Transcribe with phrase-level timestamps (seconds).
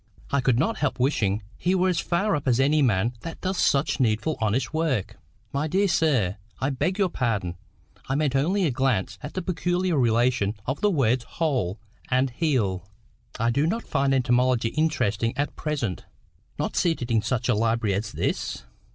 [0.31, 3.57] I could not help wishing he were as far up as any man that does
[3.59, 5.15] such needful honest work.
[5.53, 7.55] "My dear sir, I beg your pardon.
[8.09, 11.79] I meant only a glance at the peculiar relation of the words WHOLE
[12.09, 12.89] and HEAL."
[13.39, 16.05] "I do not find etymology interesting at present."
[16.57, 18.63] "Not seated in such a library as this?"